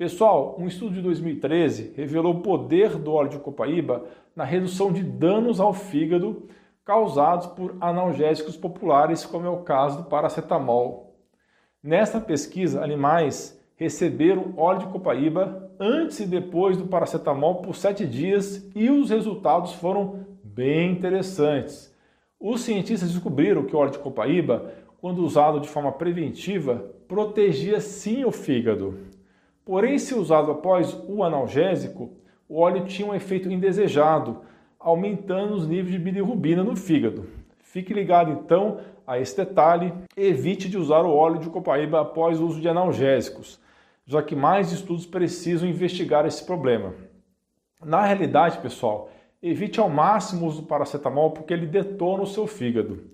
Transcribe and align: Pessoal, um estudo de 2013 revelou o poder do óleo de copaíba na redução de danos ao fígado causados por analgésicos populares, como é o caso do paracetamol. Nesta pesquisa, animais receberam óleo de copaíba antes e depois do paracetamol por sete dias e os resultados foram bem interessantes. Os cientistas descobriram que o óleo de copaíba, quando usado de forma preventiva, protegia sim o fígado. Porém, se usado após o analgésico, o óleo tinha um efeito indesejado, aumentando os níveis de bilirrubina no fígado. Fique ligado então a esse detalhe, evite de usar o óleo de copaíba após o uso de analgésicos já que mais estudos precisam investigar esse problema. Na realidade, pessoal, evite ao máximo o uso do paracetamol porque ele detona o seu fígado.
Pessoal, 0.00 0.56
um 0.58 0.66
estudo 0.66 0.94
de 0.94 1.02
2013 1.02 1.92
revelou 1.94 2.36
o 2.36 2.40
poder 2.40 2.96
do 2.96 3.12
óleo 3.12 3.28
de 3.28 3.38
copaíba 3.38 4.06
na 4.34 4.44
redução 4.44 4.90
de 4.90 5.02
danos 5.02 5.60
ao 5.60 5.74
fígado 5.74 6.48
causados 6.82 7.48
por 7.48 7.76
analgésicos 7.82 8.56
populares, 8.56 9.26
como 9.26 9.44
é 9.44 9.50
o 9.50 9.58
caso 9.58 9.98
do 9.98 10.08
paracetamol. 10.08 11.14
Nesta 11.82 12.18
pesquisa, 12.18 12.82
animais 12.82 13.62
receberam 13.76 14.54
óleo 14.56 14.78
de 14.78 14.86
copaíba 14.86 15.70
antes 15.78 16.20
e 16.20 16.26
depois 16.26 16.78
do 16.78 16.86
paracetamol 16.86 17.56
por 17.56 17.76
sete 17.76 18.06
dias 18.06 18.66
e 18.74 18.88
os 18.88 19.10
resultados 19.10 19.74
foram 19.74 20.24
bem 20.42 20.92
interessantes. 20.92 21.94
Os 22.40 22.62
cientistas 22.62 23.12
descobriram 23.12 23.64
que 23.64 23.76
o 23.76 23.78
óleo 23.78 23.92
de 23.92 23.98
copaíba, 23.98 24.72
quando 24.98 25.22
usado 25.22 25.60
de 25.60 25.68
forma 25.68 25.92
preventiva, 25.92 26.90
protegia 27.06 27.80
sim 27.80 28.24
o 28.24 28.32
fígado. 28.32 29.19
Porém, 29.70 30.00
se 30.00 30.14
usado 30.14 30.50
após 30.50 30.98
o 31.06 31.22
analgésico, 31.22 32.10
o 32.48 32.58
óleo 32.58 32.86
tinha 32.86 33.06
um 33.06 33.14
efeito 33.14 33.48
indesejado, 33.48 34.40
aumentando 34.80 35.54
os 35.54 35.64
níveis 35.64 35.92
de 35.92 35.98
bilirrubina 35.98 36.64
no 36.64 36.74
fígado. 36.74 37.24
Fique 37.60 37.94
ligado 37.94 38.32
então 38.32 38.80
a 39.06 39.20
esse 39.20 39.36
detalhe, 39.36 39.94
evite 40.16 40.68
de 40.68 40.76
usar 40.76 41.02
o 41.02 41.14
óleo 41.14 41.38
de 41.38 41.48
copaíba 41.48 42.00
após 42.00 42.40
o 42.40 42.46
uso 42.46 42.60
de 42.60 42.68
analgésicos 42.68 43.60
já 44.10 44.20
que 44.20 44.34
mais 44.34 44.72
estudos 44.72 45.06
precisam 45.06 45.68
investigar 45.68 46.26
esse 46.26 46.44
problema. 46.44 46.92
Na 47.80 48.04
realidade, 48.04 48.58
pessoal, 48.58 49.08
evite 49.40 49.78
ao 49.78 49.88
máximo 49.88 50.46
o 50.46 50.48
uso 50.48 50.62
do 50.62 50.66
paracetamol 50.66 51.30
porque 51.30 51.54
ele 51.54 51.64
detona 51.64 52.24
o 52.24 52.26
seu 52.26 52.44
fígado. 52.44 53.04